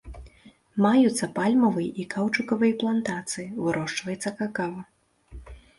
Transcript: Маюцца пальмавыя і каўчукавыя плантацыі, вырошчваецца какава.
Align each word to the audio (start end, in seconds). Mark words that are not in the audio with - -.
Маюцца 0.85 1.29
пальмавыя 1.35 1.91
і 2.05 2.07
каўчукавыя 2.15 2.73
плантацыі, 2.83 3.47
вырошчваецца 3.65 4.29
какава. 4.43 4.89